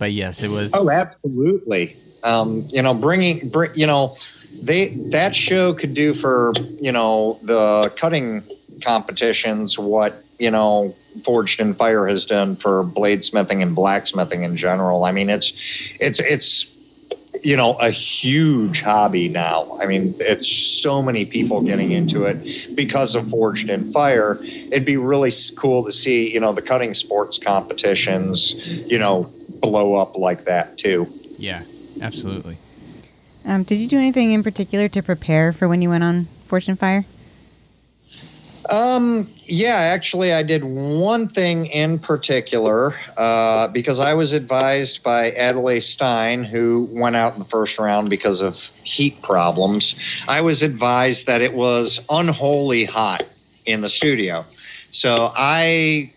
[0.03, 0.73] But yes, it was.
[0.75, 1.95] Oh, absolutely.
[2.25, 4.17] Um, you know, bringing, bring, you know,
[4.65, 8.43] they that show could do for you know the cutting
[8.83, 10.88] competitions what you know
[11.25, 15.05] Forged in Fire has done for bladesmithing and blacksmithing in general.
[15.05, 15.53] I mean, it's
[16.01, 16.82] it's it's
[17.42, 19.77] you know a huge hobby now.
[19.81, 22.37] I mean, it's so many people getting into it
[22.77, 24.40] because of Forged in Fire.
[24.71, 29.95] It'd be really cool to see you know the cutting sports competitions you know blow
[29.95, 31.07] up like that too.
[31.38, 31.62] Yeah,
[32.01, 32.59] absolutely.
[33.45, 36.68] um, did you do anything in particular to prepare for when you went on Forged
[36.68, 37.05] in Fire?
[38.73, 45.33] Um, yeah, actually, I did one thing in particular uh, because I was advised by
[45.33, 49.97] Adelaide Stein, who went out in the first round because of heat problems.
[50.29, 53.25] I was advised that it was unholy hot
[53.67, 54.47] in the studio.
[54.93, 56.15] So I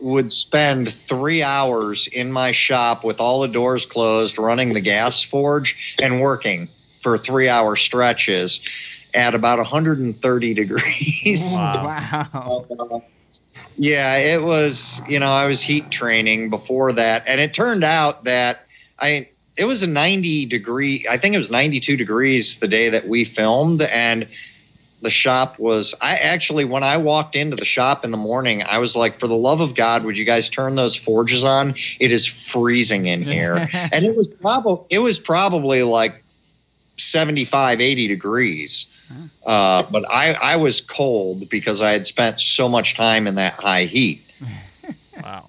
[0.00, 5.22] would spend three hours in my shop with all the doors closed, running the gas
[5.22, 8.66] forge and working for three hour stretches
[9.14, 11.54] at about 130 degrees.
[11.56, 12.28] Wow.
[12.34, 13.02] Wow.
[13.76, 17.24] Yeah, it was, you know, I was heat training before that.
[17.26, 18.60] And it turned out that
[19.00, 23.06] I, it was a 90 degree, I think it was 92 degrees the day that
[23.06, 23.82] we filmed.
[23.82, 24.28] And
[25.02, 28.78] the shop was, I actually, when I walked into the shop in the morning, I
[28.78, 31.74] was like, for the love of God, would you guys turn those forges on?
[31.98, 33.68] It is freezing in here.
[33.72, 38.90] and it was probably, it was probably like 75, 80 degrees.
[39.46, 43.54] Uh, but I, I was cold because I had spent so much time in that
[43.54, 44.20] high heat.
[45.22, 45.42] Wow.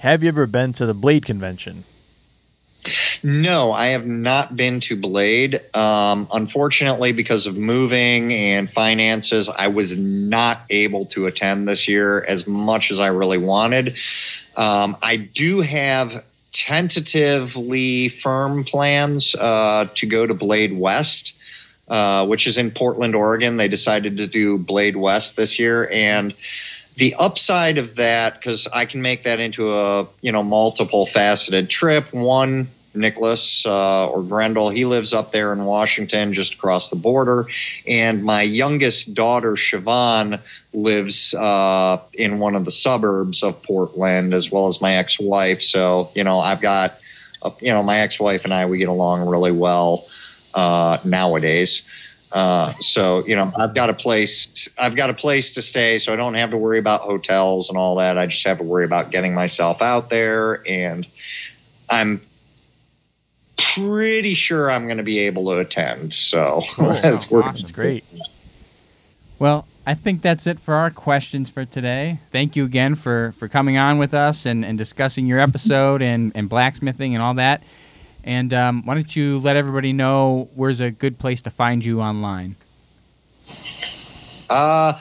[0.00, 1.84] Have you ever been to the Blade Convention?
[3.22, 5.60] No, I have not been to Blade.
[5.74, 12.24] Um, unfortunately, because of moving and finances, I was not able to attend this year
[12.24, 13.96] as much as I really wanted.
[14.56, 21.34] Um, I do have tentatively firm plans uh, to go to Blade West,
[21.90, 23.56] uh, which is in Portland, Oregon.
[23.56, 26.32] They decided to do Blade West this year, and
[26.96, 31.68] the upside of that, because I can make that into a you know multiple faceted
[31.68, 32.14] trip.
[32.14, 37.46] One, Nicholas uh, or Grendel, he lives up there in Washington, just across the border,
[37.88, 40.40] and my youngest daughter Siobhan
[40.72, 45.60] lives uh, in one of the suburbs of Portland, as well as my ex-wife.
[45.60, 46.92] So you know, I've got
[47.42, 50.04] uh, you know my ex-wife and I we get along really well
[50.54, 51.88] uh, nowadays.
[52.32, 54.68] Uh, so you know, I've got a place.
[54.78, 57.76] I've got a place to stay, so I don't have to worry about hotels and
[57.76, 58.18] all that.
[58.18, 61.04] I just have to worry about getting myself out there, and
[61.90, 62.20] I'm
[63.74, 66.14] pretty sure I'm going to be able to attend.
[66.14, 66.86] So Cool.
[66.86, 68.04] we're- That's great.
[69.38, 72.18] Well, I think that's it for our questions for today.
[72.30, 76.30] Thank you again for, for coming on with us and, and discussing your episode and,
[76.34, 77.62] and blacksmithing and all that.
[78.24, 82.00] And um, why don't you let everybody know where's a good place to find you
[82.00, 82.56] online?
[84.50, 84.92] Uh,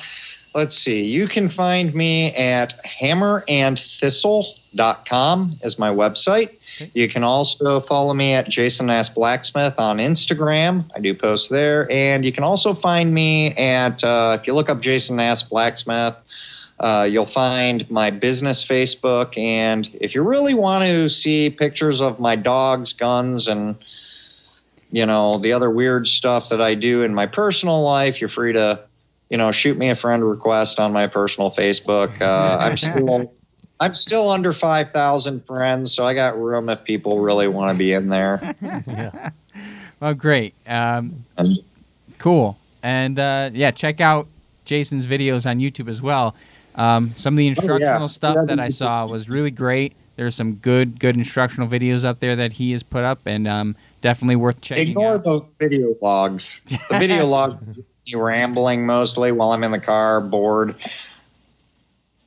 [0.55, 1.05] let's see.
[1.05, 6.55] You can find me at hammerandthistle.com is my website.
[6.95, 10.89] You can also follow me at Jason Nass Blacksmith on Instagram.
[10.95, 11.91] I do post there.
[11.91, 16.15] And you can also find me at, uh, if you look up Jason Nass Blacksmith,
[16.79, 19.37] uh, you'll find my business Facebook.
[19.37, 23.75] And if you really want to see pictures of my dogs, guns, and
[24.91, 28.53] you know the other weird stuff that I do in my personal life, you're free
[28.53, 28.83] to
[29.29, 32.19] you know, shoot me a friend request on my personal Facebook.
[32.21, 33.31] Uh, I'm still,
[33.79, 37.77] I'm still under five thousand friends, so I got room if people really want to
[37.77, 38.55] be in there.
[38.87, 39.31] Yeah.
[39.99, 40.53] Well, great.
[40.65, 41.25] Um,
[42.19, 42.57] cool.
[42.81, 44.27] And uh, yeah, check out
[44.63, 46.35] Jason's videos on YouTube as well.
[46.79, 49.95] Um, some of the instructional stuff Yeah, that I saw was really great.
[50.15, 53.75] There's some good, good instructional videos up there that he has put up, and um,
[54.01, 55.23] definitely worth checking ignore out.
[55.23, 56.61] the video logs.
[56.65, 60.73] The video logs, me rambling mostly while I'm in the car, bored.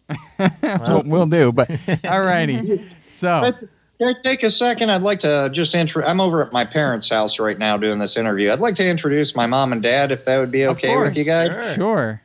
[0.62, 1.70] we'll, we'll do, but
[2.04, 2.86] all righty.
[3.14, 3.64] So Let's-
[3.98, 4.90] Can I take a second?
[4.90, 6.04] I'd like to just intro.
[6.04, 8.52] I'm over at my parents' house right now doing this interview.
[8.52, 11.24] I'd like to introduce my mom and dad, if that would be okay with you
[11.24, 11.52] guys.
[11.52, 11.74] Sure.
[11.74, 12.22] sure.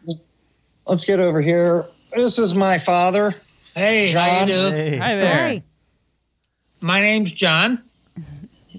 [0.88, 1.84] Let's get over here.
[2.16, 3.34] This is my father.
[3.76, 4.48] Hey, how John?
[4.48, 4.70] you do?
[4.72, 5.36] Hey, Hi there.
[5.36, 5.62] Hi.
[6.80, 7.80] My name's John.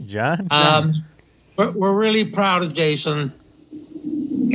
[0.06, 0.48] John.
[0.50, 0.94] Um,
[1.56, 3.30] we're, we're really proud of Jason,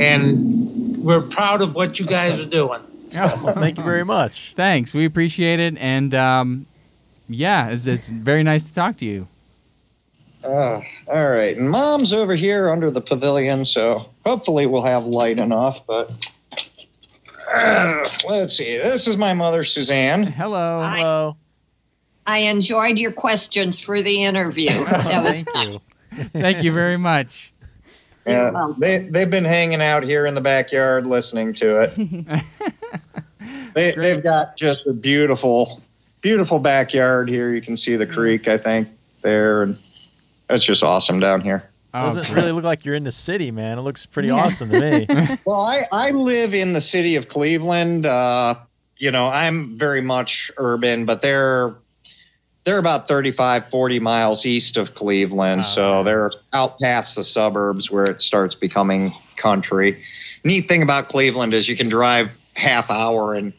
[0.00, 2.80] and we're proud of what you guys are doing.
[3.14, 4.52] well, thank you very much.
[4.56, 4.92] Thanks.
[4.92, 6.66] We appreciate it, and um,
[7.28, 9.28] yeah, it's, it's very nice to talk to you.
[10.42, 11.56] Uh, all right.
[11.56, 15.86] And mom's over here under the pavilion, so hopefully we'll have light enough.
[15.86, 16.33] But
[17.54, 18.76] uh, let's see.
[18.78, 20.24] This is my mother, Suzanne.
[20.24, 20.82] Hello.
[20.82, 20.98] Hi.
[20.98, 21.36] Hello.
[22.26, 24.70] I enjoyed your questions for the interview.
[24.84, 25.80] That was Thank you.
[26.32, 27.52] Thank you very much.
[28.26, 32.44] Yeah, they they've been hanging out here in the backyard listening to it.
[33.74, 35.78] they they've got just a beautiful,
[36.22, 37.50] beautiful backyard here.
[37.50, 38.88] You can see the creek, I think,
[39.22, 41.62] there, and it's just awesome down here.
[41.94, 42.42] Oh, Doesn't great.
[42.42, 43.78] really look like you're in the city, man.
[43.78, 44.34] It looks pretty Yeah.
[44.44, 45.06] awesome to me.
[45.46, 48.04] Well, I, I live in the city of Cleveland.
[48.04, 48.56] Uh,
[48.98, 51.74] you know, I'm very much urban, but they're
[52.64, 55.60] they're about 35, 40 miles east of Cleveland.
[55.60, 56.02] Oh, so wow.
[56.02, 59.96] they're out past the suburbs where it starts becoming country.
[60.44, 63.52] Neat thing about Cleveland is you can drive half hour and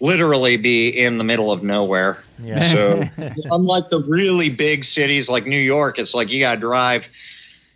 [0.00, 2.16] literally be in the middle of nowhere.
[2.42, 2.72] Yeah.
[2.72, 3.02] So
[3.50, 7.08] unlike the really big cities like New York, it's like you got to drive,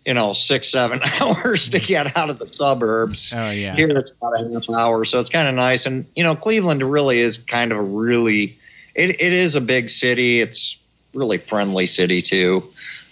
[0.07, 3.32] you know, six, seven hours to get out of the suburbs.
[3.34, 3.74] Oh yeah.
[3.76, 5.86] Here it's about a half hour, so it's kind of nice.
[5.86, 8.55] And you know, Cleveland really is kind of a really,
[8.94, 10.40] it, it is a big city.
[10.40, 10.78] It's
[11.14, 12.62] really friendly city too,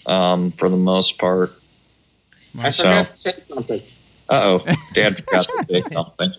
[0.07, 1.51] um, for the most part.
[2.59, 3.81] I So- forgot to say something.
[4.29, 6.31] Uh oh, Dad forgot to say something.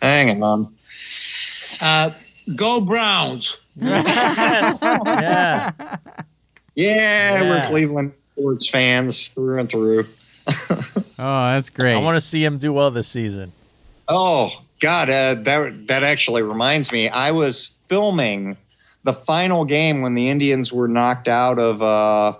[0.00, 0.72] Hang on.
[1.80, 2.10] Uh,
[2.56, 3.62] go Browns.
[3.82, 4.78] Yes.
[4.82, 5.70] Yeah.
[6.74, 10.04] Yeah, we're Cleveland sports fans through and through.
[11.18, 11.94] Oh, that's great.
[11.94, 13.50] I want to see him do well this season.
[14.06, 17.08] Oh God, uh, that that actually reminds me.
[17.08, 18.58] I was filming
[19.04, 22.34] the final game when the Indians were knocked out of uh,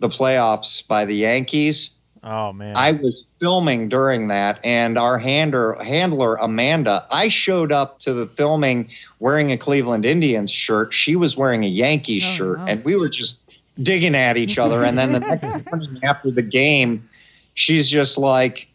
[0.00, 1.94] the playoffs by the Yankees.
[2.22, 2.76] Oh man.
[2.76, 8.26] I was filming during that, and our handler, handler Amanda, I showed up to the
[8.26, 10.92] filming wearing a Cleveland Indians shirt.
[10.92, 12.64] She was wearing a Yankees Oh, shirt, no.
[12.66, 13.38] and we were just
[13.82, 14.84] digging at each other.
[14.84, 17.08] And then the next morning after the game,
[17.54, 18.66] she's just like,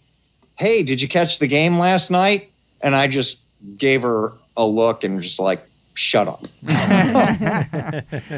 [0.58, 2.50] "Hey, did you catch the game last night?"
[2.84, 5.60] And I just gave her a look and just like,
[5.96, 6.40] "Shut up."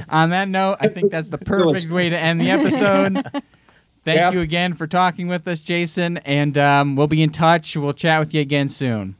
[0.09, 3.21] On that note, I think that's the perfect way to end the episode.
[4.05, 4.31] Thank Yeah.
[4.31, 7.75] you again for talking with us, Jason, and um, we'll be in touch.
[7.75, 9.15] We'll chat with you again soon.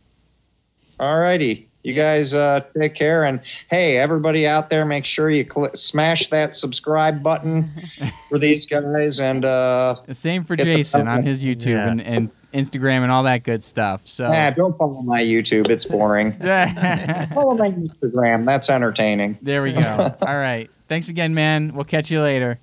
[0.99, 3.23] All righty, You guys uh, take care.
[3.23, 7.71] And hey, everybody out there, make sure you cl- smash that subscribe button
[8.29, 9.19] for these guys.
[9.19, 11.89] And uh, Same for Jason on his YouTube Yeah.
[11.89, 14.01] and, and Instagram and all that good stuff.
[14.03, 15.69] So nah, don't follow my YouTube.
[15.69, 16.31] It's boring.
[16.39, 18.45] there follow my Instagram.
[18.45, 19.37] That's entertaining.
[19.41, 20.11] There we go.
[20.21, 20.69] All right.
[20.89, 21.71] Thanks again, man.
[21.73, 22.59] We'll catch you later.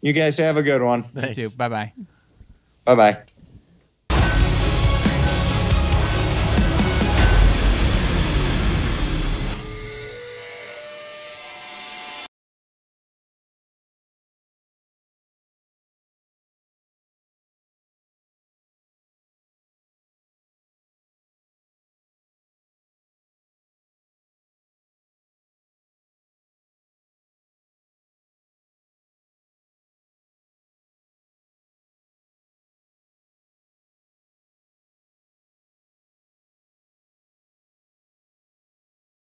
[0.00, 1.04] You guys have a good one.
[1.14, 1.50] You too.
[1.50, 1.92] Bye bye.
[2.86, 3.22] Bye bye.